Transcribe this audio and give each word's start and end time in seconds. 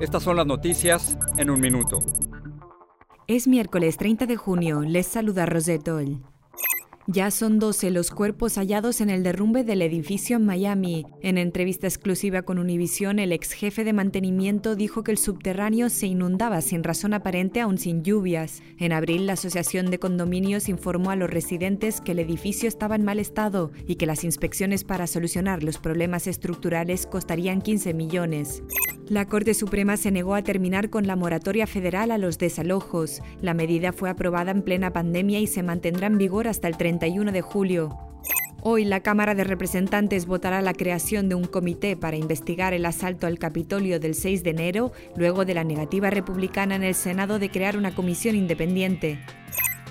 estas 0.00 0.22
son 0.22 0.36
las 0.36 0.46
noticias 0.46 1.18
en 1.36 1.50
un 1.50 1.60
minuto. 1.60 1.98
Es 3.26 3.46
miércoles 3.46 3.96
30 3.96 4.26
de 4.26 4.36
junio, 4.36 4.80
les 4.80 5.06
saluda 5.06 5.44
Rosetol. 5.44 6.22
Ya 7.10 7.30
son 7.30 7.58
12 7.58 7.90
los 7.90 8.10
cuerpos 8.10 8.56
hallados 8.56 9.00
en 9.00 9.08
el 9.08 9.22
derrumbe 9.22 9.64
del 9.64 9.80
edificio 9.80 10.36
en 10.36 10.44
Miami. 10.44 11.06
En 11.22 11.38
entrevista 11.38 11.86
exclusiva 11.86 12.42
con 12.42 12.58
Univision, 12.58 13.18
el 13.18 13.32
ex 13.32 13.52
jefe 13.52 13.82
de 13.82 13.94
mantenimiento 13.94 14.76
dijo 14.76 15.02
que 15.02 15.12
el 15.12 15.16
subterráneo 15.16 15.88
se 15.88 16.06
inundaba 16.06 16.60
sin 16.60 16.84
razón 16.84 17.14
aparente 17.14 17.62
aún 17.62 17.78
sin 17.78 18.02
lluvias. 18.02 18.62
En 18.76 18.92
abril, 18.92 19.26
la 19.26 19.32
Asociación 19.32 19.90
de 19.90 19.98
Condominios 19.98 20.68
informó 20.68 21.10
a 21.10 21.16
los 21.16 21.30
residentes 21.30 22.02
que 22.02 22.12
el 22.12 22.18
edificio 22.18 22.68
estaba 22.68 22.96
en 22.96 23.06
mal 23.06 23.20
estado 23.20 23.72
y 23.86 23.94
que 23.94 24.04
las 24.04 24.22
inspecciones 24.22 24.84
para 24.84 25.06
solucionar 25.06 25.62
los 25.62 25.78
problemas 25.78 26.26
estructurales 26.26 27.06
costarían 27.06 27.62
15 27.62 27.94
millones. 27.94 28.62
La 29.08 29.26
Corte 29.26 29.54
Suprema 29.54 29.96
se 29.96 30.10
negó 30.10 30.34
a 30.34 30.42
terminar 30.42 30.90
con 30.90 31.06
la 31.06 31.16
moratoria 31.16 31.66
federal 31.66 32.10
a 32.10 32.18
los 32.18 32.36
desalojos. 32.36 33.22
La 33.40 33.54
medida 33.54 33.94
fue 33.94 34.10
aprobada 34.10 34.50
en 34.50 34.60
plena 34.60 34.92
pandemia 34.92 35.40
y 35.40 35.46
se 35.46 35.62
mantendrá 35.62 36.08
en 36.08 36.18
vigor 36.18 36.46
hasta 36.46 36.68
el 36.68 36.76
31 36.98 37.30
de 37.30 37.42
julio. 37.42 37.96
Hoy 38.60 38.84
la 38.84 39.00
Cámara 39.00 39.36
de 39.36 39.44
Representantes 39.44 40.26
votará 40.26 40.60
la 40.62 40.72
creación 40.72 41.28
de 41.28 41.36
un 41.36 41.44
comité 41.44 41.96
para 41.96 42.16
investigar 42.16 42.74
el 42.74 42.84
asalto 42.86 43.28
al 43.28 43.38
Capitolio 43.38 44.00
del 44.00 44.16
6 44.16 44.42
de 44.42 44.50
enero, 44.50 44.92
luego 45.16 45.44
de 45.44 45.54
la 45.54 45.62
negativa 45.62 46.10
republicana 46.10 46.74
en 46.74 46.82
el 46.82 46.96
Senado 46.96 47.38
de 47.38 47.50
crear 47.50 47.76
una 47.76 47.94
comisión 47.94 48.34
independiente. 48.34 49.20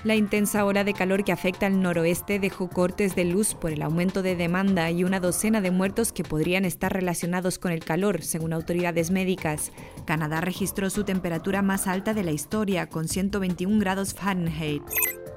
La 0.04 0.16
intensa 0.16 0.64
ola 0.66 0.84
de 0.84 0.92
calor 0.92 1.24
que 1.24 1.32
afecta 1.32 1.66
al 1.66 1.80
noroeste 1.80 2.38
dejó 2.38 2.68
cortes 2.68 3.16
de 3.16 3.24
luz 3.24 3.54
por 3.54 3.72
el 3.72 3.82
aumento 3.82 4.22
de 4.22 4.36
demanda 4.36 4.90
y 4.90 5.02
una 5.02 5.18
docena 5.18 5.62
de 5.62 5.70
muertos 5.70 6.12
que 6.12 6.24
podrían 6.24 6.66
estar 6.66 6.92
relacionados 6.92 7.58
con 7.58 7.72
el 7.72 7.84
calor, 7.84 8.22
según 8.22 8.52
autoridades 8.52 9.10
médicas. 9.10 9.72
Canadá 10.04 10.42
registró 10.42 10.90
su 10.90 11.04
temperatura 11.04 11.62
más 11.62 11.86
alta 11.86 12.12
de 12.12 12.22
la 12.22 12.32
historia, 12.32 12.88
con 12.88 13.08
121 13.08 13.80
grados 13.80 14.14
Fahrenheit. 14.14 14.82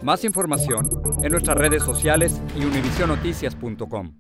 Más 0.01 0.23
información 0.23 0.89
en 1.23 1.31
nuestras 1.31 1.57
redes 1.57 1.83
sociales 1.83 2.41
y 2.55 2.65
univisionoticias.com. 2.65 4.13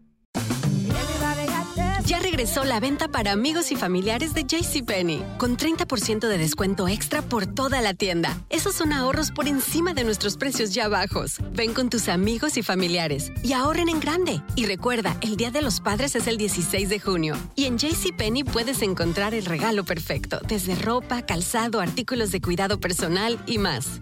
Ya 2.05 2.19
regresó 2.19 2.65
la 2.65 2.81
venta 2.81 3.07
para 3.07 3.31
amigos 3.31 3.71
y 3.71 3.77
familiares 3.77 4.33
de 4.33 4.43
JCPenney, 4.43 5.23
con 5.37 5.55
30% 5.55 6.27
de 6.27 6.37
descuento 6.37 6.87
extra 6.89 7.21
por 7.21 7.45
toda 7.45 7.79
la 7.81 7.93
tienda. 7.93 8.37
Esos 8.49 8.75
son 8.75 8.91
ahorros 8.91 9.31
por 9.31 9.47
encima 9.47 9.93
de 9.93 10.03
nuestros 10.03 10.35
precios 10.35 10.73
ya 10.73 10.89
bajos. 10.89 11.37
Ven 11.53 11.73
con 11.73 11.89
tus 11.89 12.09
amigos 12.09 12.57
y 12.57 12.63
familiares 12.63 13.31
y 13.43 13.53
ahorren 13.53 13.87
en 13.87 14.01
grande. 14.01 14.41
Y 14.57 14.65
recuerda, 14.65 15.15
el 15.21 15.37
Día 15.37 15.51
de 15.51 15.61
los 15.61 15.79
Padres 15.79 16.15
es 16.15 16.27
el 16.27 16.37
16 16.37 16.89
de 16.89 16.99
junio. 16.99 17.35
Y 17.55 17.65
en 17.65 17.77
JCPenney 17.77 18.43
puedes 18.43 18.81
encontrar 18.81 19.33
el 19.33 19.45
regalo 19.45 19.85
perfecto, 19.85 20.41
desde 20.45 20.75
ropa, 20.75 21.21
calzado, 21.21 21.79
artículos 21.79 22.31
de 22.31 22.41
cuidado 22.41 22.79
personal 22.79 23.39
y 23.45 23.57
más. 23.57 24.01